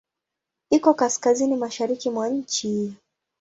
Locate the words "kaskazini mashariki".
0.99-2.09